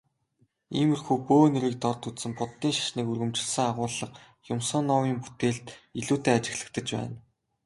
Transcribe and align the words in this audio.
Иймэрхүү 0.79 1.17
бөө 1.27 1.45
нэрийг 1.51 1.75
дорд 1.83 2.01
үзэн 2.09 2.31
Буддын 2.39 2.73
шашныг 2.77 3.07
өргөмжилсөн 3.11 3.65
агуулга 3.71 4.07
Юмсуновын 4.53 5.17
бүтээлд 5.23 5.65
илүүтэй 5.99 6.33
ажиглагдаж 6.37 6.87
байна. 6.97 7.17